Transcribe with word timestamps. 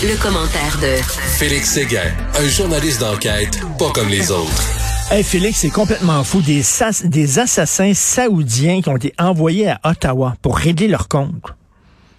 Le, 0.00 0.16
commentaire 0.22 0.78
de 0.80 1.02
Félix 1.38 1.70
Séguin, 1.72 2.14
un 2.36 2.48
journaliste 2.48 3.00
d'enquête 3.00 3.58
pas 3.80 3.90
comme 3.90 4.08
les 4.08 4.30
autres. 4.30 4.62
Hey 5.10 5.24
Félix, 5.24 5.58
c'est 5.58 5.70
complètement 5.70 6.22
fou. 6.22 6.40
Des, 6.40 6.62
des 7.04 7.38
assassins 7.40 7.94
saoudiens 7.94 8.80
qui 8.80 8.88
ont 8.88 8.96
été 8.96 9.12
envoyés 9.18 9.70
à 9.70 9.80
Ottawa 9.82 10.36
pour 10.40 10.56
régler 10.56 10.86
leur 10.86 11.08
compte. 11.08 11.52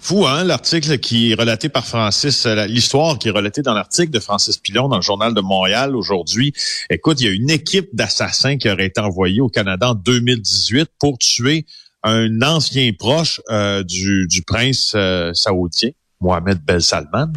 Fou, 0.02 0.28
hein, 0.28 0.44
l'article 0.44 0.98
qui 1.00 1.32
est 1.32 1.36
relaté 1.36 1.70
par 1.70 1.86
Francis, 1.86 2.46
euh, 2.46 2.66
l'histoire 2.68 3.18
qui 3.18 3.30
est 3.30 3.32
relatée 3.32 3.62
dans 3.62 3.74
l'article 3.74 4.12
de 4.12 4.20
Francis 4.20 4.58
Pilon 4.58 4.90
dans 4.90 4.98
le 4.98 5.02
Journal 5.02 5.34
de 5.34 5.42
Montréal 5.42 5.96
aujourd'hui. 5.96 6.54
Écoute, 6.90 7.22
il 7.22 7.28
y 7.28 7.30
a 7.30 7.34
une 7.34 7.50
équipe 7.50 7.90
d'assassins 7.94 8.58
qui 8.58 8.70
aurait 8.70 8.88
été 8.88 9.00
envoyée 9.00 9.40
au 9.40 9.50
Canada 9.50 9.92
en 9.92 9.96
2018 9.96 10.90
pour 11.00 11.18
tuer 11.18 11.66
un 12.04 12.42
ancien 12.42 12.92
proche 12.98 13.42
euh, 13.50 13.84
du, 13.84 14.28
du, 14.28 14.42
prince 14.42 14.94
euh, 14.96 15.32
saoudien, 15.34 15.92
Mohamed 16.22 16.60
Ben 16.66 16.80
Salman. 16.80 17.32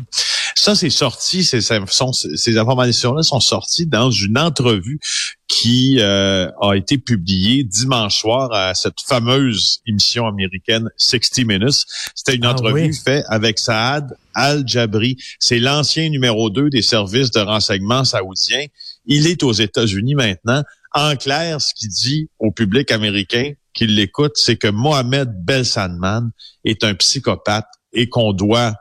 Ça, 0.54 0.74
c'est 0.74 0.90
sorti, 0.90 1.44
ces, 1.44 1.60
ces 1.60 2.58
informations-là 2.58 3.22
sont 3.22 3.40
sorties 3.40 3.86
dans 3.86 4.10
une 4.10 4.38
entrevue 4.38 5.00
qui 5.48 5.96
euh, 6.00 6.50
a 6.60 6.74
été 6.74 6.98
publiée 6.98 7.62
dimanche 7.62 8.20
soir 8.20 8.52
à 8.52 8.74
cette 8.74 9.00
fameuse 9.06 9.80
émission 9.86 10.26
américaine 10.26 10.88
60 10.96 11.46
Minutes. 11.46 11.84
C'était 12.14 12.36
une 12.36 12.44
ah 12.44 12.52
entrevue 12.52 12.92
faite 12.92 13.24
avec 13.28 13.58
Saad 13.58 14.16
Al-Jabri. 14.34 15.16
C'est 15.38 15.58
l'ancien 15.58 16.08
numéro 16.08 16.48
2 16.48 16.70
des 16.70 16.82
services 16.82 17.30
de 17.30 17.40
renseignement 17.40 18.04
saoudiens. 18.04 18.66
Il 19.06 19.26
est 19.26 19.42
aux 19.42 19.52
États-Unis 19.52 20.14
maintenant. 20.14 20.62
En 20.94 21.16
clair, 21.16 21.60
ce 21.60 21.74
qu'il 21.74 21.88
dit 21.88 22.28
au 22.38 22.50
public 22.50 22.90
américain 22.90 23.52
qui 23.74 23.86
l'écoute, 23.86 24.32
c'est 24.36 24.56
que 24.56 24.68
Mohamed 24.68 25.30
Salman 25.64 26.30
est 26.64 26.84
un 26.84 26.94
psychopathe 26.94 27.66
et 27.92 28.08
qu'on 28.08 28.32
doit 28.32 28.74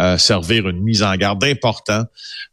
euh, 0.00 0.18
servir 0.18 0.68
une 0.68 0.82
mise 0.82 1.02
en 1.02 1.14
garde 1.16 1.42
importante 1.44 2.08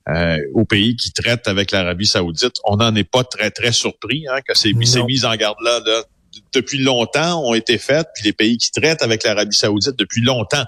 euh, 0.08 0.38
aux 0.54 0.64
pays 0.64 0.96
qui 0.96 1.12
traitent 1.12 1.48
avec 1.48 1.72
l'Arabie 1.72 2.06
saoudite. 2.06 2.56
On 2.64 2.78
n'en 2.78 2.96
est 2.96 3.04
pas 3.04 3.26
très, 3.26 3.52
très 3.52 3.74
surpris 3.74 4.26
hein, 4.32 4.40
que 4.48 4.58
ces, 4.58 4.74
ces 4.86 5.04
mises 5.04 5.26
en 5.26 5.36
garde-là, 5.36 5.82
depuis 6.54 6.80
longtemps, 6.80 7.44
ont 7.46 7.54
été 7.54 7.78
faites, 7.78 8.08
puis 8.16 8.24
les 8.24 8.34
pays 8.34 8.58
qui 8.58 8.72
traitent 8.72 9.02
avec 9.02 9.24
l'Arabie 9.24 9.56
saoudite 9.56 9.98
depuis 9.98 10.22
longtemps 10.22 10.64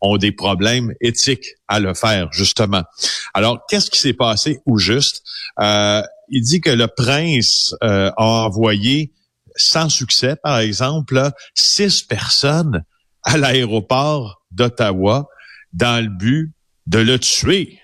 ont 0.00 0.18
des 0.18 0.32
problèmes 0.32 0.94
éthiques 1.00 1.56
à 1.66 1.80
le 1.80 1.94
faire, 1.94 2.32
justement. 2.32 2.84
Alors, 3.34 3.58
qu'est-ce 3.68 3.90
qui 3.90 3.98
s'est 3.98 4.12
passé 4.12 4.60
au 4.66 4.78
juste? 4.78 5.22
Euh, 5.58 6.02
il 6.28 6.42
dit 6.42 6.60
que 6.60 6.70
le 6.70 6.86
prince 6.86 7.74
euh, 7.82 8.10
a 8.16 8.24
envoyé 8.44 9.12
sans 9.56 9.88
succès, 9.88 10.36
par 10.42 10.60
exemple, 10.60 11.30
six 11.54 12.02
personnes 12.02 12.84
à 13.24 13.36
l'aéroport 13.36 14.39
d'Ottawa 14.50 15.28
dans 15.72 16.02
le 16.02 16.10
but 16.10 16.52
de 16.86 16.98
le 16.98 17.18
tuer 17.18 17.80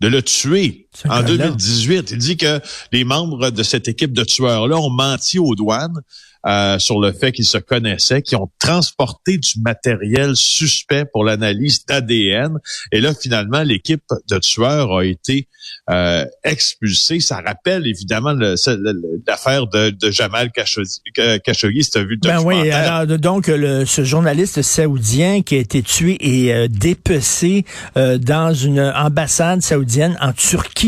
de 0.00 0.08
le 0.08 0.22
tuer 0.22 0.88
en 1.08 1.22
2018. 1.22 2.10
Il 2.12 2.18
dit 2.18 2.36
que 2.36 2.60
les 2.92 3.04
membres 3.04 3.50
de 3.50 3.62
cette 3.62 3.88
équipe 3.88 4.12
de 4.12 4.24
tueurs-là 4.24 4.76
ont 4.76 4.90
menti 4.90 5.38
aux 5.38 5.54
douanes 5.54 6.00
euh, 6.46 6.78
sur 6.78 7.00
le 7.00 7.12
fait 7.12 7.32
qu'ils 7.32 7.44
se 7.44 7.58
connaissaient, 7.58 8.22
qu'ils 8.22 8.38
ont 8.38 8.50
transporté 8.58 9.36
du 9.36 9.60
matériel 9.60 10.34
suspect 10.36 11.04
pour 11.04 11.24
l'analyse 11.24 11.84
d'ADN. 11.84 12.58
Et 12.92 13.00
là, 13.00 13.12
finalement, 13.14 13.62
l'équipe 13.62 14.04
de 14.30 14.38
tueurs 14.38 14.90
a 14.98 15.04
été 15.04 15.48
euh, 15.90 16.24
expulsée. 16.44 17.20
Ça 17.20 17.42
rappelle 17.44 17.86
évidemment 17.86 18.32
l'affaire 18.32 19.66
de, 19.66 19.90
de, 19.90 20.10
Jamal 20.10 20.52
Khashoggi, 20.52 21.84
si 21.84 21.90
tu 21.90 21.98
vu 22.00 22.14
le 22.22 22.28
ben 22.28 22.40
oui, 22.42 22.70
alors, 22.70 23.18
donc 23.18 23.48
le, 23.48 23.84
ce 23.84 24.04
journaliste 24.04 24.62
saoudien 24.62 25.42
qui 25.42 25.56
a 25.56 25.58
été 25.58 25.82
tué 25.82 26.16
et 26.20 26.54
euh, 26.54 26.68
dépecé 26.68 27.64
euh, 27.96 28.18
dans 28.18 28.54
une 28.54 28.80
ambassade 28.80 29.62
saoudienne 29.62 30.16
en 30.20 30.32
Turquie. 30.32 30.79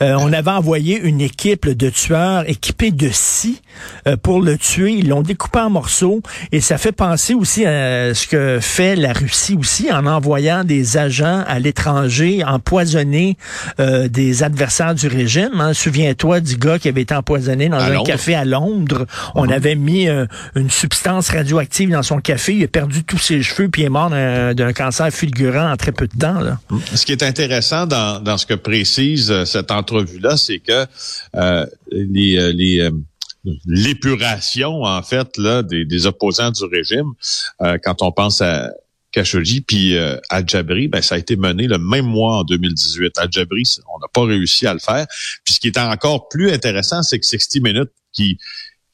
Euh, 0.00 0.16
on 0.18 0.32
avait 0.32 0.50
envoyé 0.50 0.98
une 0.98 1.20
équipe 1.20 1.68
de 1.68 1.90
tueurs 1.90 2.48
équipés 2.48 2.90
de 2.90 3.10
scie 3.10 3.60
pour 4.22 4.42
le 4.42 4.58
tuer 4.58 4.92
ils 4.92 5.08
l'ont 5.08 5.22
découpé 5.22 5.60
en 5.60 5.70
morceaux 5.70 6.22
et 6.50 6.60
ça 6.60 6.78
fait 6.78 6.92
penser 6.92 7.34
aussi 7.34 7.64
à 7.64 8.14
ce 8.14 8.26
que 8.26 8.58
fait 8.60 8.96
la 8.96 9.12
Russie 9.12 9.56
aussi 9.58 9.90
en 9.92 10.06
envoyant 10.06 10.64
des 10.64 10.96
agents 10.96 11.44
à 11.46 11.58
l'étranger 11.58 12.44
empoisonner 12.44 13.36
euh, 13.80 14.08
des 14.08 14.42
adversaires 14.42 14.94
du 14.94 15.06
régime. 15.06 15.60
Hein. 15.60 15.74
Souviens-toi 15.74 16.40
du 16.40 16.56
gars 16.56 16.78
qui 16.78 16.88
avait 16.88 17.02
été 17.02 17.14
empoisonné 17.14 17.68
dans 17.68 17.78
un 17.78 18.02
café 18.02 18.34
à 18.34 18.44
Londres. 18.44 19.06
On 19.34 19.46
mhm. 19.46 19.52
avait 19.52 19.74
mis 19.74 20.08
euh, 20.08 20.26
une 20.54 20.70
substance 20.70 21.30
radioactive 21.30 21.90
dans 21.90 22.02
son 22.02 22.18
café. 22.18 22.54
Il 22.54 22.64
a 22.64 22.68
perdu 22.68 23.04
tous 23.04 23.18
ses 23.18 23.42
cheveux 23.42 23.68
puis 23.68 23.82
il 23.82 23.86
est 23.86 23.88
mort 23.88 24.10
d'un 24.10 24.72
cancer 24.72 25.10
fulgurant 25.10 25.72
en 25.72 25.76
très 25.76 25.92
peu 25.92 26.06
de 26.06 26.18
temps. 26.18 26.40
Là. 26.40 26.58
Ce 26.94 27.06
qui 27.06 27.12
est 27.12 27.22
intéressant 27.22 27.86
dans, 27.86 28.20
dans 28.20 28.38
ce 28.38 28.46
que 28.46 28.54
précise 28.54 29.21
euh, 29.30 29.44
cette 29.44 29.70
entrevue-là, 29.70 30.36
c'est 30.36 30.58
que 30.58 30.86
les, 31.90 32.52
les 32.52 32.90
l'épuration, 33.66 34.82
en 34.82 35.02
fait, 35.02 35.36
là, 35.36 35.62
des, 35.62 36.06
opposants 36.06 36.50
du 36.50 36.64
régime, 36.64 37.12
euh, 37.60 37.78
quand 37.82 38.02
on 38.02 38.12
pense 38.12 38.40
à 38.40 38.70
Khashoggi 39.12 39.60
puis 39.60 39.96
euh, 39.96 40.16
Al-Jabri, 40.30 40.88
ben, 40.88 41.02
ça 41.02 41.16
a 41.16 41.18
été 41.18 41.36
mené 41.36 41.66
le 41.66 41.78
même 41.78 42.06
mois 42.06 42.38
en 42.38 42.44
2018. 42.44 43.18
Al-Jabri, 43.18 43.64
on 43.94 43.98
n'a 43.98 44.08
pas 44.12 44.24
réussi 44.24 44.66
à 44.66 44.72
le 44.72 44.80
faire. 44.80 45.06
Puis 45.44 45.54
ce 45.54 45.60
qui 45.60 45.68
est 45.68 45.78
encore 45.78 46.28
plus 46.28 46.50
intéressant, 46.50 47.02
c'est 47.02 47.18
que 47.18 47.26
60 47.26 47.62
Minutes, 47.62 47.90
qui 48.12 48.38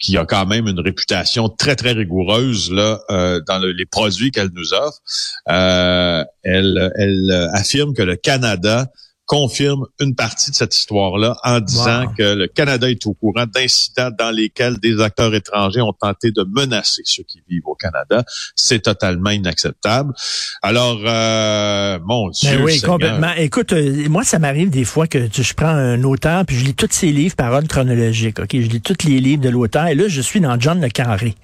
qui 0.01 0.17
a 0.17 0.25
quand 0.25 0.47
même 0.47 0.69
une 0.69 0.79
réputation 0.79 1.49
très, 1.49 1.75
très 1.75 1.91
rigoureuse 1.91 2.71
là 2.71 3.01
euh, 3.11 3.41
dans 3.49 3.59
les 3.59 3.85
produits 3.85 4.31
qu'elle 4.31 4.51
nous 4.55 4.73
offre, 4.73 5.01
euh, 5.49 6.25
elle, 6.45 6.93
elle 6.95 7.51
affirme 7.53 7.95
que 7.95 8.03
le 8.03 8.15
Canada 8.15 8.87
confirme 9.29 9.85
une 10.01 10.15
partie 10.15 10.51
de 10.51 10.57
cette 10.57 10.75
histoire-là 10.75 11.37
en 11.45 11.61
disant 11.61 12.07
que 12.17 12.35
le 12.35 12.47
Canada 12.49 12.91
est 12.91 13.07
au 13.07 13.13
courant 13.13 13.45
d'incidents 13.45 14.11
dans 14.19 14.31
lesquels 14.31 14.79
des 14.79 15.03
acteurs 15.03 15.35
étrangers 15.35 15.83
ont 15.83 15.93
tenté 15.93 16.31
de 16.31 16.45
menacer 16.51 17.03
ceux 17.05 17.25
qui 17.25 17.43
vivent 17.47 17.67
au 17.67 17.75
Canada. 17.75 18.25
C'est 18.57 18.81
totalement 18.81 19.29
inacceptable. 19.29 20.15
Alors, 20.63 20.99
euh, 21.05 21.99
mon 22.07 22.29
ben 22.29 22.33
Dieu. 22.33 22.65
oui, 22.65 22.81
complètement. 22.81 23.33
Écoute, 23.37 23.75
euh, 23.75 24.09
moi, 24.09 24.25
ça 24.25 24.39
m'arrive 24.39 24.71
des 24.71 24.85
fois 24.85 25.07
que 25.07 25.29
je 25.31 25.55
prends 25.55 25.67
un 25.67 26.03
auteur 26.05 26.47
puis 26.47 26.57
je 26.57 26.65
lis 26.65 26.75
tous 26.75 26.89
ses 26.91 27.13
livres 27.13 27.37
par 27.37 27.53
ordre 27.53 27.69
chronologique. 27.69 28.39
Ok, 28.39 28.53
je 28.53 28.69
lis 28.69 28.81
tous 28.81 29.07
les 29.07 29.21
livres 29.21 29.43
de 29.43 29.51
l'auteur 29.51 29.89
et 29.89 29.95
là, 29.95 30.09
je 30.09 30.23
suis 30.23 30.41
dans 30.41 30.59
John 30.59 30.81
le 30.81 30.89
Carré. 30.89 31.35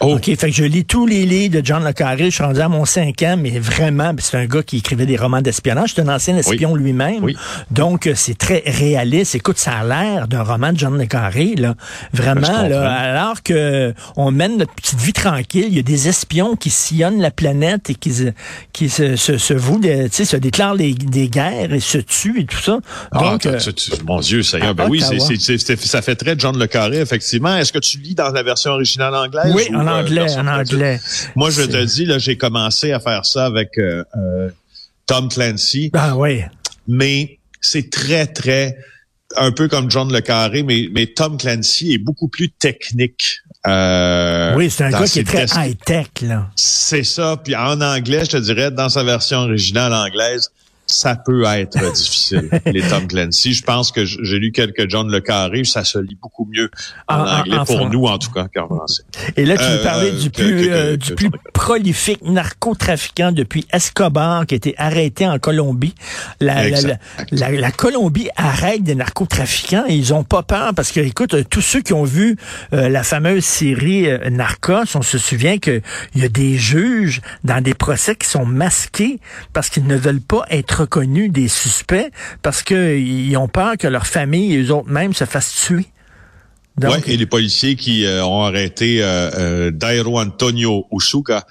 Oh. 0.00 0.14
OK, 0.14 0.24
fait 0.24 0.36
que 0.36 0.52
je 0.52 0.64
lis 0.64 0.84
tous 0.84 1.06
les 1.06 1.26
livres 1.26 1.60
de 1.60 1.66
John 1.66 1.84
Le 1.84 1.92
Carré. 1.92 2.26
Je 2.26 2.36
suis 2.36 2.44
rendu 2.44 2.60
à 2.60 2.68
mon 2.68 2.84
cinquième, 2.84 3.40
mais 3.40 3.58
vraiment, 3.58 4.12
c'est 4.18 4.36
un 4.36 4.46
gars 4.46 4.62
qui 4.62 4.78
écrivait 4.78 5.06
des 5.06 5.16
romans 5.16 5.42
d'espionnage. 5.42 5.94
C'est 5.94 6.02
un 6.02 6.08
ancien 6.08 6.36
espion 6.36 6.74
lui-même. 6.76 7.26
Donc, 7.70 8.06
euh, 8.06 8.12
c'est 8.14 8.38
très 8.38 8.62
réaliste. 8.64 9.34
Écoute, 9.34 9.58
ça 9.58 9.72
a 9.72 9.84
l'air 9.84 10.28
d'un 10.28 10.42
roman 10.42 10.72
de 10.72 10.78
John 10.78 10.96
Le 10.96 11.06
Carré, 11.06 11.54
là. 11.56 11.74
Vraiment, 12.12 12.68
là. 12.68 12.92
Alors 12.92 13.42
que 13.42 13.92
on 14.16 14.30
mène 14.30 14.58
notre 14.58 14.72
petite 14.74 15.00
vie 15.00 15.12
tranquille, 15.12 15.66
il 15.68 15.74
y 15.74 15.80
a 15.80 15.82
des 15.82 16.08
espions 16.08 16.54
qui 16.54 16.70
sillonnent 16.70 17.20
la 17.20 17.30
planète 17.30 17.90
et 17.90 17.94
qui, 17.94 18.12
qui 18.72 18.88
se, 18.88 19.16
se, 19.16 19.36
se 19.36 19.54
vouent, 19.54 19.80
tu 19.80 19.88
sais, 20.10 20.24
se 20.24 20.36
déclarent 20.36 20.76
des 20.76 21.28
guerres 21.28 21.72
et 21.72 21.80
se 21.80 21.98
tuent 21.98 22.40
et 22.40 22.46
tout 22.46 22.60
ça. 22.60 22.78
Ah, 23.12 23.18
Donc, 23.18 23.46
euh, 23.46 23.58
mon 24.06 24.20
Dieu, 24.20 24.42
ça, 24.42 24.58
ben 24.74 24.86
oui, 24.88 25.02
c'est, 25.02 25.76
ça 25.76 26.02
fait 26.02 26.16
très 26.16 26.36
John 26.38 26.56
Le 26.56 26.66
Carré, 26.66 26.98
effectivement. 27.00 27.56
Est-ce 27.56 27.72
que 27.72 27.78
tu 27.78 27.98
lis 27.98 28.14
dans 28.14 28.30
la 28.30 28.42
version 28.42 28.72
originale 28.72 29.14
anglaise? 29.14 29.52
Oui, 29.54 29.68
en 29.74 29.87
anglais, 29.88 30.36
en 30.36 30.46
anglais. 30.46 31.00
Moi, 31.34 31.50
je 31.50 31.62
te 31.62 31.84
dis, 31.84 32.04
là, 32.04 32.18
j'ai 32.18 32.36
commencé 32.36 32.92
à 32.92 33.00
faire 33.00 33.24
ça 33.24 33.46
avec 33.46 33.78
euh, 33.78 34.04
euh, 34.16 34.50
Tom 35.06 35.28
Clancy. 35.28 35.90
Ah 35.94 36.16
oui. 36.16 36.42
Mais 36.86 37.38
c'est 37.60 37.90
très, 37.90 38.26
très 38.26 38.76
un 39.36 39.52
peu 39.52 39.68
comme 39.68 39.90
John 39.90 40.12
Le 40.12 40.20
Carré, 40.20 40.62
mais, 40.62 40.88
mais 40.92 41.06
Tom 41.06 41.36
Clancy 41.36 41.92
est 41.92 41.98
beaucoup 41.98 42.28
plus 42.28 42.50
technique. 42.50 43.40
Euh, 43.66 44.54
oui, 44.56 44.70
c'est 44.70 44.84
un 44.84 44.90
gars 44.90 45.06
qui 45.06 45.18
est 45.18 45.24
très 45.24 45.44
high-tech, 45.44 46.06
là. 46.22 46.50
C'est 46.56 47.04
ça. 47.04 47.36
Puis 47.42 47.54
en 47.54 47.80
anglais, 47.80 48.24
je 48.24 48.30
te 48.30 48.36
dirais, 48.38 48.70
dans 48.70 48.88
sa 48.88 49.04
version 49.04 49.38
originale 49.38 49.92
anglaise, 49.92 50.50
ça 50.88 51.16
peut 51.16 51.44
être 51.44 51.92
difficile, 51.92 52.48
les 52.66 52.80
Tom 52.80 53.06
Clancy. 53.06 53.52
Je 53.52 53.62
pense 53.62 53.92
que 53.92 54.04
j'ai 54.06 54.38
lu 54.38 54.52
quelques 54.52 54.88
John 54.88 55.10
Le 55.10 55.20
Carré, 55.20 55.62
ça 55.64 55.84
se 55.84 55.98
lit 55.98 56.16
beaucoup 56.20 56.48
mieux 56.50 56.70
en, 57.06 57.20
anglais, 57.20 57.58
pour 57.66 57.88
nous 57.90 58.04
en 58.06 58.18
tout 58.18 58.30
cas 58.30 58.46
qu'en 58.52 58.66
français. 58.66 59.02
Et 59.36 59.44
là, 59.44 59.56
tu 59.58 59.64
euh, 59.64 59.82
parlais 59.84 60.12
du 60.12 60.30
plus, 60.30 60.70
euh, 60.70 60.96
du 60.96 61.14
plus 61.14 61.30
prolifique 61.52 62.22
narcotrafiquant 62.22 63.32
depuis 63.32 63.66
Escobar, 63.70 64.46
qui 64.46 64.54
a 64.54 64.56
été 64.56 64.74
arrêté 64.78 65.26
en 65.26 65.38
Colombie. 65.38 65.94
La, 66.40 66.68
la, 66.68 66.80
la, 67.32 67.50
la, 67.50 67.70
Colombie 67.70 68.30
arrête 68.36 68.82
des 68.82 68.94
narcotrafiquants 68.94 69.84
et 69.88 69.94
ils 69.94 70.14
ont 70.14 70.24
pas 70.24 70.42
peur 70.42 70.72
parce 70.74 70.90
que, 70.90 71.00
écoute, 71.00 71.36
tous 71.50 71.60
ceux 71.60 71.82
qui 71.82 71.92
ont 71.92 72.04
vu 72.04 72.36
euh, 72.72 72.88
la 72.88 73.02
fameuse 73.02 73.44
série 73.44 74.08
Narcos, 74.30 74.96
on 74.96 75.02
se 75.02 75.18
souvient 75.18 75.58
qu'il 75.58 75.82
y 76.14 76.24
a 76.24 76.28
des 76.28 76.56
juges 76.56 77.20
dans 77.44 77.62
des 77.62 77.74
procès 77.74 78.16
qui 78.16 78.26
sont 78.26 78.46
masqués 78.46 79.20
parce 79.52 79.68
qu'ils 79.68 79.86
ne 79.86 79.96
veulent 79.96 80.22
pas 80.22 80.46
être 80.50 80.77
reconnus 80.78 81.30
des 81.30 81.48
suspects 81.48 82.10
parce 82.42 82.62
qu'ils 82.62 83.36
ont 83.36 83.48
peur 83.48 83.76
que 83.76 83.86
leur 83.86 84.06
famille 84.06 84.54
et 84.54 84.62
eux 84.62 84.72
autres 84.72 84.90
mêmes 84.90 85.14
se 85.14 85.24
fassent 85.24 85.54
tuer. 85.54 85.86
Oui, 86.82 86.98
et 87.06 87.16
les 87.16 87.26
policiers 87.26 87.76
qui 87.76 88.04
euh, 88.04 88.24
ont 88.24 88.42
arrêté 88.42 89.02
euh, 89.02 89.30
euh, 89.36 89.70
Dairo 89.70 90.20
Antonio 90.20 90.86
Usuka, 90.92 91.44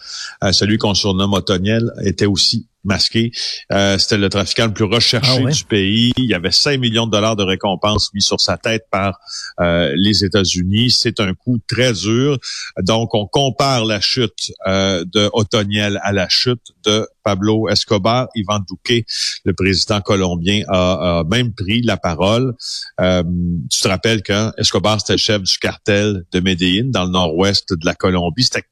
celui 0.52 0.78
qu'on 0.78 0.94
surnomme 0.94 1.34
Otoniel, 1.34 1.92
était 2.04 2.26
aussi 2.26 2.68
masqué. 2.88 3.32
Euh, 3.72 3.98
c'était 3.98 4.18
le 4.18 4.30
trafiquant 4.30 4.66
le 4.66 4.74
plus 4.74 4.86
recherché 4.86 5.44
ah 5.46 5.52
du 5.52 5.64
pays. 5.66 6.14
Il 6.18 6.26
y 6.26 6.34
avait 6.34 6.52
5 6.52 6.80
millions 6.80 7.06
de 7.06 7.12
dollars 7.12 7.36
de 7.36 7.44
récompenses 7.44 8.14
mis 8.14 8.22
sur 8.22 8.42
sa 8.42 8.58
tête 8.58 8.86
par 8.92 9.20
euh, 9.60 9.94
les 9.96 10.24
États-Unis. 10.24 10.90
C'est 10.92 11.20
un 11.20 11.34
coup 11.34 11.60
très 11.68 11.94
dur. 11.94 12.38
Donc, 12.82 13.14
on 13.14 13.28
compare 13.28 13.86
la 13.86 14.02
chute 14.02 14.52
euh, 14.66 15.04
de 15.14 15.30
Otoniel 15.34 16.00
à 16.04 16.12
la 16.14 16.30
chute 16.30 16.62
de 16.86 17.08
Pablo 17.24 17.70
Escobar. 17.70 18.28
Ivan 18.36 18.60
Duque, 18.60 19.06
le 19.44 19.54
président 19.54 20.02
colombien, 20.02 20.64
a, 20.70 21.24
même 21.30 21.54
pris 21.54 21.82
la 21.82 21.98
parole. 21.98 22.54
Euh, 23.02 23.24
tu 23.70 23.82
te 23.82 23.88
rappelles 23.88 24.24
qu'Escobar, 24.24 25.00
c'était 25.00 25.14
le 25.14 25.18
chef 25.18 25.42
du 25.44 25.58
cartel 25.58 26.26
de 26.32 26.40
Medellín 26.40 26.90
dans 26.92 27.04
le 27.04 27.12
nord-ouest 27.12 27.74
de 27.74 27.86
la 27.86 27.94
Colombie. 27.94 28.44
C'était 28.44 28.64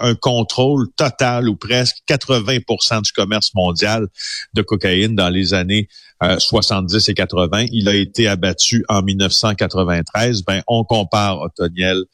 un 0.00 0.14
contrôle 0.14 0.88
total 0.96 1.48
ou 1.48 1.56
presque 1.56 1.98
80% 2.08 3.02
du 3.02 3.12
commerce 3.12 3.54
mondial 3.54 4.08
de 4.54 4.62
cocaïne 4.62 5.14
dans 5.14 5.28
les 5.28 5.54
années 5.54 5.88
70 6.20 6.94
euh, 6.94 7.10
et 7.10 7.14
80. 7.14 7.66
Il 7.72 7.88
a 7.88 7.94
été 7.94 8.28
abattu 8.28 8.84
en 8.88 9.02
1993. 9.02 10.42
Ben, 10.44 10.62
on 10.66 10.84
compare 10.84 11.40
Otoniel 11.40 12.04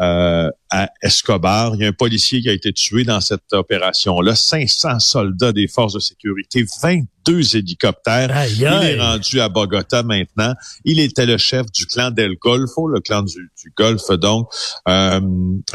euh, 0.00 0.48
à 0.70 0.90
Escobar. 1.02 1.74
Il 1.74 1.80
y 1.80 1.84
a 1.84 1.88
un 1.88 1.92
policier 1.92 2.40
qui 2.40 2.48
a 2.48 2.52
été 2.52 2.72
tué 2.72 3.04
dans 3.04 3.20
cette 3.20 3.52
opération-là. 3.52 4.34
500 4.36 5.00
soldats 5.00 5.52
des 5.52 5.66
forces 5.66 5.94
de 5.94 5.98
sécurité, 5.98 6.64
22 6.82 7.56
hélicoptères. 7.56 8.30
Il 8.50 8.62
est 8.62 9.00
rendu 9.00 9.40
à 9.40 9.48
Bogota 9.48 10.02
maintenant. 10.02 10.54
Il 10.84 11.00
était 11.00 11.26
le 11.26 11.38
chef 11.38 11.66
du 11.72 11.86
clan 11.86 12.10
del 12.10 12.36
Golfo, 12.36 12.86
le 12.86 13.00
clan 13.00 13.22
du, 13.22 13.50
du 13.60 13.72
Golfe, 13.76 14.10
donc 14.12 14.48
euh, 14.88 15.20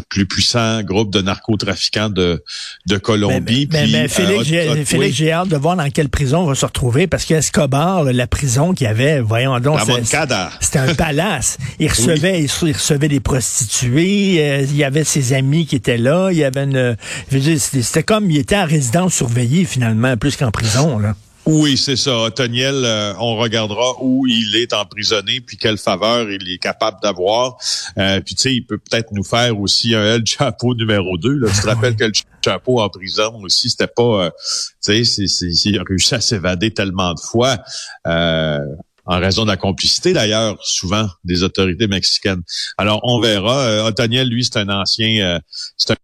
plus 0.09 0.25
puissant 0.25 0.81
groupe 0.83 1.11
de 1.11 1.21
narcotrafiquants 1.21 2.09
de, 2.09 2.43
de 2.87 2.97
Colombie. 2.97 3.67
Mais, 3.71 3.87
mais, 3.87 4.07
Félix, 4.07 4.49
euh, 4.51 5.09
j'ai 5.11 5.31
hâte 5.31 5.49
de 5.49 5.57
voir 5.57 5.75
dans 5.75 5.89
quelle 5.89 6.09
prison 6.09 6.39
on 6.39 6.45
va 6.45 6.55
se 6.55 6.65
retrouver 6.65 7.07
parce 7.07 7.25
qu'Escobar, 7.25 7.72
la 7.73 8.27
prison 8.27 8.73
qu'il 8.73 8.87
avait, 8.87 9.19
voyons 9.19 9.59
donc, 9.59 9.79
c'était 10.59 10.79
un 10.79 10.93
palace. 10.95 11.57
Il 11.79 11.89
recevait, 11.89 12.43
il 12.43 12.73
recevait 12.73 13.07
des 13.07 13.19
prostituées. 13.19 14.37
Euh, 14.39 14.61
il 14.61 14.75
y 14.75 14.83
avait 14.83 15.03
ses 15.03 15.33
amis 15.33 15.65
qui 15.65 15.75
étaient 15.75 15.97
là. 15.97 16.29
Il 16.31 16.37
y 16.37 16.43
avait 16.43 16.63
une, 16.63 16.95
c'était 17.59 18.03
comme 18.03 18.29
il 18.29 18.37
était 18.37 18.57
en 18.57 18.65
résidence 18.65 19.13
surveillée 19.13 19.65
finalement, 19.65 20.17
plus 20.17 20.35
qu'en 20.35 20.51
prison 20.51 20.99
là. 20.99 21.15
Oui, 21.45 21.75
c'est 21.75 21.97
ça. 21.97 22.29
Toniel, 22.33 22.85
euh, 22.85 23.13
on 23.19 23.35
regardera 23.35 24.01
où 24.01 24.25
il 24.25 24.55
est 24.55 24.71
emprisonné, 24.71 25.41
puis 25.41 25.57
quelle 25.57 25.77
faveur 25.77 26.31
il 26.31 26.49
est 26.49 26.57
capable 26.57 26.97
d'avoir. 27.01 27.57
Euh, 27.97 28.21
puis 28.21 28.35
tu 28.35 28.43
sais, 28.43 28.53
il 28.55 28.65
peut 28.65 28.77
peut-être 28.77 29.11
nous 29.11 29.25
faire 29.25 29.59
aussi 29.59 29.93
un 29.93 30.15
El 30.15 30.25
Chapeau 30.25 30.73
numéro 30.73 31.17
2. 31.17 31.33
Là. 31.39 31.49
Tu 31.53 31.61
te 31.61 31.67
rappelles 31.67 31.97
que 31.97 32.05
le 32.05 32.13
Chapeau 32.43 32.79
en 32.79 32.87
prison 32.87 33.41
aussi, 33.41 33.69
c'était 33.69 33.87
pas... 33.87 34.25
Euh, 34.25 34.29
tu 34.85 35.03
sais, 35.03 35.25
il 35.65 35.77
a 35.77 35.83
réussi 35.83 36.15
à 36.15 36.21
s'évader 36.21 36.71
tellement 36.71 37.13
de 37.13 37.19
fois. 37.19 37.57
en 38.05 39.19
raison 39.19 39.43
de 39.43 39.49
la 39.49 39.57
complicité 39.57 40.13
d'ailleurs, 40.13 40.57
souvent, 40.63 41.09
des 41.25 41.43
autorités 41.43 41.87
mexicaines. 41.87 42.41
Alors, 42.77 43.01
on 43.03 43.19
verra. 43.19 43.59
Euh, 43.63 43.87
Otoniel, 43.87 44.29
lui, 44.29 44.45
c'est 44.45 44.57
un 44.59 44.69
ancien... 44.69 45.41
c'est 45.75 45.91
un... 45.91 45.95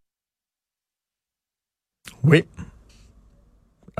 Oui. 2.23 2.43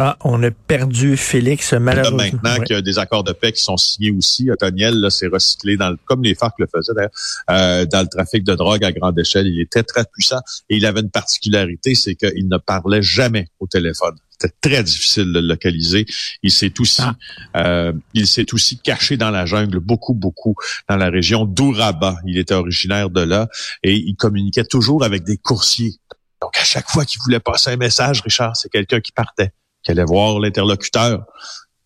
Ah, 0.01 0.15
on 0.23 0.41
a 0.43 0.49
perdu 0.49 1.17
Félix, 1.17 1.73
malheureusement. 1.73 2.23
maintenant 2.23 2.63
qu'il 2.63 2.73
y 2.73 2.79
a 2.79 2.81
des 2.81 2.99
accords 2.99 3.25
de 3.25 3.33
paix 3.33 3.51
qui 3.51 3.61
sont 3.61 3.75
signés 3.75 4.11
aussi, 4.11 4.49
Otoniel, 4.49 4.97
là, 4.97 5.09
c'est 5.09 5.27
recyclé 5.27 5.75
dans 5.75 5.89
le, 5.89 5.97
comme 6.05 6.23
les 6.23 6.35
FARC 6.35 6.53
le 6.57 6.67
faisaient 6.73 6.93
d'ailleurs, 6.95 7.11
euh, 7.51 7.85
dans 7.85 7.99
le 7.99 8.07
trafic 8.07 8.45
de 8.45 8.55
drogue 8.55 8.81
à 8.85 8.93
grande 8.93 9.19
échelle. 9.19 9.47
Il 9.47 9.59
était 9.59 9.83
très 9.83 10.05
puissant 10.05 10.39
et 10.69 10.77
il 10.77 10.85
avait 10.85 11.01
une 11.01 11.09
particularité, 11.09 11.95
c'est 11.95 12.15
qu'il 12.15 12.47
ne 12.47 12.57
parlait 12.57 13.01
jamais 13.01 13.49
au 13.59 13.67
téléphone. 13.67 14.15
C'était 14.29 14.55
très 14.61 14.83
difficile 14.83 15.33
de 15.33 15.41
le 15.41 15.47
localiser. 15.47 16.05
Il 16.43 16.51
s'est 16.51 16.71
aussi, 16.79 17.01
ah. 17.01 17.15
euh, 17.57 17.91
il 18.13 18.25
s'est 18.25 18.53
aussi 18.53 18.79
caché 18.79 19.17
dans 19.17 19.31
la 19.31 19.45
jungle, 19.45 19.79
beaucoup, 19.79 20.13
beaucoup, 20.13 20.55
dans 20.87 20.95
la 20.95 21.09
région 21.09 21.43
d'Uraba. 21.43 22.15
Il 22.25 22.37
était 22.37 22.53
originaire 22.53 23.09
de 23.09 23.19
là 23.19 23.49
et 23.83 23.97
il 23.97 24.15
communiquait 24.15 24.63
toujours 24.63 25.03
avec 25.03 25.25
des 25.25 25.35
coursiers. 25.35 25.95
Donc, 26.41 26.57
à 26.57 26.63
chaque 26.63 26.89
fois 26.89 27.03
qu'il 27.03 27.19
voulait 27.21 27.41
passer 27.41 27.71
un 27.71 27.75
message, 27.75 28.21
Richard, 28.21 28.55
c'est 28.55 28.69
quelqu'un 28.69 29.01
qui 29.01 29.11
partait 29.11 29.51
qui 29.83 29.91
allait 29.91 30.05
voir 30.05 30.39
l'interlocuteur 30.39 31.25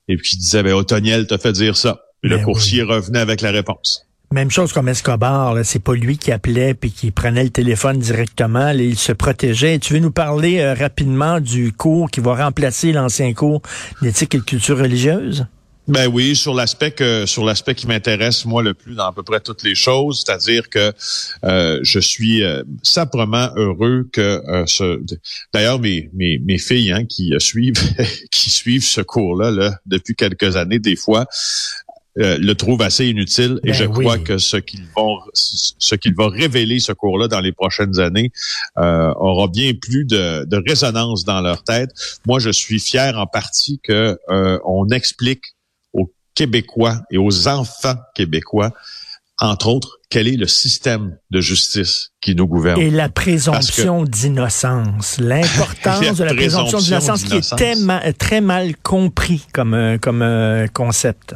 et 0.07 0.17
puis 0.17 0.31
qui 0.31 0.37
disait, 0.37 0.63
ben, 0.63 0.73
Otoniel 0.73 1.27
t'a 1.27 1.37
fait 1.37 1.53
dire 1.53 1.77
ça. 1.77 2.01
Le 2.21 2.37
ben 2.37 2.45
coursier 2.45 2.83
revenait 2.83 3.19
avec 3.19 3.41
la 3.41 3.51
réponse. 3.51 4.05
Même 4.31 4.49
chose 4.49 4.73
comme 4.73 4.89
Escobar, 4.89 5.57
c'est 5.63 5.83
pas 5.83 5.93
lui 5.93 6.17
qui 6.17 6.31
appelait 6.31 6.73
puis 6.73 6.91
qui 6.91 7.11
prenait 7.11 7.43
le 7.43 7.49
téléphone 7.51 7.99
directement, 7.99 8.69
il 8.69 8.97
se 8.97 9.11
protégeait. 9.11 9.77
Tu 9.77 9.93
veux 9.93 9.99
nous 9.99 10.11
parler 10.11 10.59
euh, 10.59 10.73
rapidement 10.73 11.39
du 11.39 11.71
cours 11.71 12.09
qui 12.09 12.19
va 12.19 12.43
remplacer 12.43 12.93
l'ancien 12.93 13.33
cours 13.33 13.61
d'éthique 14.01 14.33
et 14.33 14.39
de 14.39 14.43
culture 14.43 14.79
religieuse? 14.79 15.45
Ben 15.87 16.07
oui, 16.07 16.33
sur 16.35 16.53
l'aspect 16.53 16.91
que 16.91 17.25
sur 17.25 17.43
l'aspect 17.43 17.75
qui 17.75 17.87
m'intéresse 17.87 18.45
moi 18.45 18.63
le 18.63 18.73
plus 18.73 18.95
dans 18.95 19.07
à 19.07 19.11
peu 19.11 19.21
près 19.21 19.41
toutes 19.41 19.63
les 19.63 19.75
choses, 19.75 20.23
c'est-à-dire 20.25 20.69
que 20.69 20.93
euh, 21.43 21.79
je 21.83 21.99
suis 21.99 22.41
euh, 22.41 22.63
simplement 22.83 23.49
heureux 23.57 24.07
que 24.13 24.41
euh, 24.47 24.63
ce 24.65 25.01
d'ailleurs 25.51 25.79
mes, 25.79 26.09
mes 26.13 26.39
mes 26.39 26.57
filles 26.57 26.93
hein, 26.93 27.03
qui 27.03 27.33
suivent 27.39 27.81
qui 28.31 28.49
suivent 28.49 28.85
ce 28.85 29.01
cours-là 29.01 29.51
là, 29.51 29.77
depuis 29.85 30.15
quelques 30.15 30.55
années 30.55 30.79
des 30.79 30.95
fois 30.95 31.25
le 32.15 32.53
trouvent 32.53 32.83
assez 32.83 33.07
inutile 33.07 33.59
et 33.63 33.71
ben 33.71 33.73
je 33.73 33.85
crois 33.85 34.19
que 34.19 34.37
ce 34.37 34.57
qu'ils 34.57 34.85
vont 34.95 35.17
ce 35.33 35.95
qu'il 35.95 36.13
va 36.13 36.27
révéler 36.29 36.79
ce 36.79 36.91
cours-là 36.93 37.27
dans 37.27 37.41
les 37.41 37.51
prochaines 37.51 37.99
années 37.99 38.31
aura 38.77 39.47
bien 39.47 39.73
plus 39.73 40.05
de, 40.05 40.45
de 40.45 40.63
résonance 40.63 41.25
dans 41.25 41.41
leur 41.41 41.63
tête. 41.63 41.89
Moi, 42.27 42.37
je 42.37 42.51
suis 42.51 42.79
fier 42.79 43.17
en 43.17 43.25
partie 43.25 43.79
que 43.83 44.15
on 44.63 44.89
explique 44.89 45.55
Québécois 46.35 47.01
et 47.11 47.17
aux 47.17 47.47
enfants 47.47 47.95
québécois, 48.15 48.71
entre 49.39 49.67
autres, 49.67 49.97
quel 50.09 50.27
est 50.27 50.37
le 50.37 50.47
système 50.47 51.17
de 51.31 51.41
justice 51.41 52.11
qui 52.21 52.35
nous 52.35 52.47
gouverne? 52.47 52.79
Et 52.79 52.89
la 52.89 53.09
présomption 53.09 54.03
d'innocence, 54.03 55.17
l'importance 55.19 56.17
de 56.17 56.23
la 56.23 56.33
présomption 56.33 56.79
d'innocence 56.79 57.23
qui 57.23 57.35
est 57.35 58.17
très 58.17 58.41
mal, 58.41 58.75
compris 58.77 59.45
comme, 59.51 59.73
euh, 59.73 59.97
comme 59.97 60.21
euh, 60.21 60.67
concept. 60.71 61.35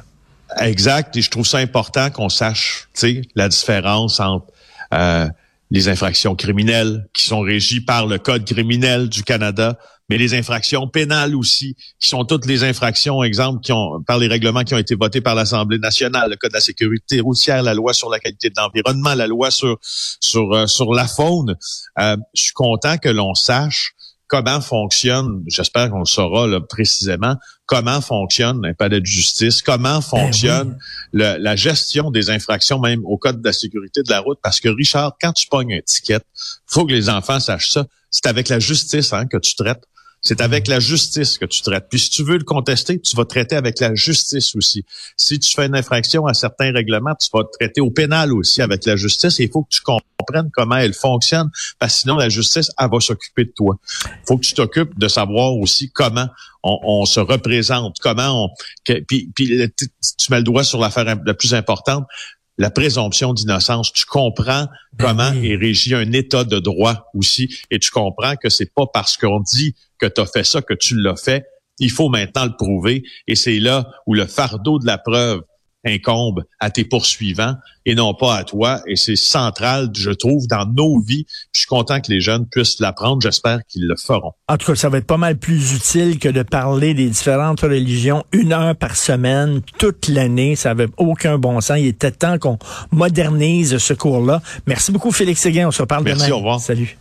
Exact, 0.59 1.17
et 1.17 1.21
je 1.21 1.29
trouve 1.29 1.45
ça 1.45 1.57
important 1.57 2.09
qu'on 2.09 2.29
sache 2.29 2.87
la 3.35 3.49
différence 3.49 4.19
entre 4.19 4.45
euh, 4.93 5.27
les 5.69 5.89
infractions 5.89 6.35
criminelles 6.35 7.07
qui 7.13 7.25
sont 7.25 7.41
régies 7.41 7.81
par 7.81 8.07
le 8.07 8.17
Code 8.17 8.45
criminel 8.45 9.09
du 9.09 9.23
Canada, 9.23 9.77
mais 10.09 10.17
les 10.17 10.33
infractions 10.33 10.87
pénales 10.87 11.35
aussi, 11.35 11.75
qui 11.99 12.07
sont 12.07 12.23
toutes 12.23 12.45
les 12.45 12.63
infractions, 12.63 13.23
exemple, 13.23 13.59
qui 13.61 13.73
ont 13.73 14.01
par 14.05 14.17
les 14.17 14.27
règlements 14.27 14.63
qui 14.63 14.73
ont 14.73 14.77
été 14.77 14.95
votés 14.95 15.19
par 15.19 15.35
l'Assemblée 15.35 15.79
nationale, 15.79 16.29
le 16.29 16.37
Code 16.37 16.51
de 16.51 16.55
la 16.55 16.61
sécurité 16.61 17.19
routière, 17.19 17.61
la 17.61 17.73
loi 17.73 17.93
sur 17.93 18.09
la 18.09 18.19
qualité 18.19 18.49
de 18.49 18.55
l'environnement, 18.57 19.13
la 19.13 19.27
loi 19.27 19.51
sur 19.51 19.77
sur 19.81 20.53
euh, 20.53 20.67
sur 20.67 20.93
la 20.93 21.07
faune. 21.07 21.55
Euh, 21.99 22.15
je 22.33 22.41
suis 22.43 22.53
content 22.53 22.97
que 22.97 23.09
l'on 23.09 23.33
sache 23.33 23.93
comment 24.27 24.61
fonctionne, 24.61 25.43
j'espère 25.47 25.89
qu'on 25.89 25.99
le 25.99 26.05
saura 26.05 26.47
là, 26.47 26.59
précisément, 26.59 27.35
comment 27.65 28.01
fonctionne 28.01 28.65
un 28.65 28.73
palais 28.73 28.99
de 28.99 29.05
justice, 29.05 29.61
comment 29.61 29.95
ben 29.95 30.01
fonctionne 30.01 30.77
la 31.13 31.55
gestion 31.55 32.11
des 32.11 32.29
infractions 32.29 32.79
même 32.79 33.01
au 33.05 33.17
Code 33.17 33.41
de 33.41 33.47
la 33.47 33.53
sécurité 33.53 34.03
de 34.03 34.09
la 34.09 34.19
route. 34.19 34.39
Parce 34.41 34.59
que 34.59 34.69
Richard, 34.69 35.13
quand 35.21 35.33
tu 35.33 35.47
pognes 35.47 35.73
un 35.73 35.81
ticket, 35.81 36.19
faut 36.65 36.85
que 36.85 36.93
les 36.93 37.09
enfants 37.09 37.39
sachent 37.39 37.71
ça. 37.71 37.85
C'est 38.09 38.27
avec 38.27 38.49
la 38.49 38.59
justice 38.59 39.13
hein, 39.13 39.25
que 39.27 39.37
tu 39.37 39.55
traites. 39.55 39.83
C'est 40.27 40.41
avec 40.41 40.67
la 40.67 40.81
justice 40.81 41.37
que 41.37 41.45
tu 41.45 41.61
traites. 41.61 41.85
Puis 41.89 41.99
si 41.99 42.09
tu 42.09 42.21
veux 42.21 42.37
le 42.37 42.43
contester, 42.43 42.99
tu 42.99 43.15
vas 43.15 43.23
traiter 43.23 43.55
avec 43.55 43.79
la 43.79 43.95
justice 43.95 44.57
aussi. 44.57 44.83
Si 45.15 45.39
tu 45.39 45.55
fais 45.55 45.67
une 45.67 45.75
infraction 45.75 46.25
à 46.25 46.33
certains 46.33 46.73
règlements, 46.73 47.15
tu 47.15 47.29
vas 47.33 47.45
traiter 47.57 47.79
au 47.79 47.91
pénal 47.91 48.33
aussi 48.33 48.61
avec 48.61 48.85
la 48.85 48.97
justice. 48.97 49.39
Il 49.39 49.49
faut 49.49 49.63
que 49.63 49.69
tu 49.69 49.79
comprennes 49.79 50.49
comment 50.51 50.75
elle 50.75 50.93
fonctionne, 50.93 51.49
parce 51.79 51.93
que 51.93 51.99
sinon 52.01 52.17
la 52.17 52.27
justice, 52.27 52.69
elle 52.77 52.89
va 52.91 52.99
s'occuper 52.99 53.45
de 53.45 53.53
toi. 53.55 53.77
Il 54.03 54.27
faut 54.27 54.37
que 54.37 54.45
tu 54.45 54.53
t'occupes 54.53 54.99
de 54.99 55.07
savoir 55.07 55.55
aussi 55.55 55.91
comment 55.91 56.27
on, 56.61 57.05
se 57.05 57.21
représente, 57.21 57.95
comment 58.01 58.43
on... 58.43 58.49
puis, 58.83 59.31
puis 59.33 59.71
tu 60.17 60.31
mets 60.31 60.39
le 60.39 60.43
doigt 60.43 60.65
sur 60.65 60.81
l'affaire 60.81 61.05
la 61.05 61.33
plus 61.33 61.53
importante 61.53 62.05
la 62.57 62.71
présomption 62.71 63.33
d'innocence. 63.33 63.93
Tu 63.93 64.05
comprends 64.05 64.67
ben 64.93 65.05
comment 65.05 65.31
est 65.33 65.55
régi 65.55 65.93
un 65.93 66.11
état 66.11 66.43
de 66.43 66.59
droit 66.59 67.05
aussi 67.13 67.55
et 67.71 67.79
tu 67.79 67.91
comprends 67.91 68.35
que 68.35 68.49
c'est 68.49 68.73
pas 68.73 68.85
parce 68.91 69.17
qu'on 69.17 69.39
dit 69.39 69.75
que 69.99 70.05
tu 70.05 70.21
as 70.21 70.25
fait 70.25 70.43
ça 70.43 70.61
que 70.61 70.73
tu 70.73 70.95
l'as 70.95 71.15
fait. 71.15 71.45
Il 71.79 71.91
faut 71.91 72.09
maintenant 72.09 72.45
le 72.45 72.55
prouver 72.57 73.03
et 73.27 73.35
c'est 73.35 73.59
là 73.59 73.89
où 74.07 74.13
le 74.13 74.25
fardeau 74.25 74.79
de 74.79 74.85
la 74.85 74.97
preuve 74.97 75.41
incombe 75.85 76.43
à 76.59 76.69
tes 76.69 76.83
poursuivants 76.83 77.55
et 77.85 77.95
non 77.95 78.13
pas 78.13 78.35
à 78.35 78.43
toi. 78.43 78.81
Et 78.87 78.95
c'est 78.95 79.15
central, 79.15 79.89
je 79.95 80.11
trouve, 80.11 80.47
dans 80.47 80.65
nos 80.65 80.99
vies. 80.99 81.25
Je 81.53 81.61
suis 81.61 81.67
content 81.67 82.01
que 82.01 82.11
les 82.11 82.19
jeunes 82.19 82.45
puissent 82.47 82.79
l'apprendre. 82.79 83.21
J'espère 83.21 83.59
qu'ils 83.67 83.87
le 83.87 83.95
feront. 83.95 84.33
En 84.47 84.57
tout 84.57 84.67
cas, 84.67 84.75
ça 84.75 84.89
va 84.89 84.97
être 84.97 85.07
pas 85.07 85.17
mal 85.17 85.37
plus 85.37 85.73
utile 85.73 86.19
que 86.19 86.29
de 86.29 86.43
parler 86.43 86.93
des 86.93 87.07
différentes 87.09 87.61
religions 87.61 88.25
une 88.33 88.51
heure 88.53 88.75
par 88.75 88.95
semaine, 88.95 89.61
toute 89.77 90.07
l'année. 90.09 90.55
Ça 90.55 90.69
n'avait 90.69 90.91
aucun 90.97 91.37
bon 91.37 91.61
sens. 91.61 91.77
Il 91.79 91.87
était 91.87 92.11
temps 92.11 92.37
qu'on 92.37 92.57
modernise 92.91 93.77
ce 93.77 93.93
cours-là. 93.93 94.41
Merci 94.65 94.91
beaucoup, 94.91 95.11
Félix 95.11 95.41
Séguin. 95.41 95.67
On 95.67 95.71
se 95.71 95.81
reparle 95.81 96.03
Merci, 96.03 96.25
demain. 96.25 96.33
au 96.35 96.37
revoir. 96.39 96.59
Salut. 96.59 96.97